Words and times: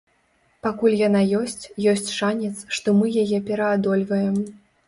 Пакуль 0.67 0.95
яна 1.07 1.21
ёсць, 1.41 1.67
ёсць 1.93 2.09
шанец, 2.19 2.51
што 2.79 2.97
мы 3.03 3.13
яе 3.25 3.43
пераадольваем. 3.51 4.35